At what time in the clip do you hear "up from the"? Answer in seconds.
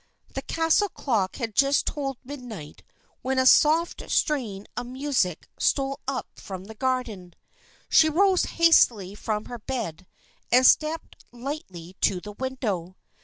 6.07-6.73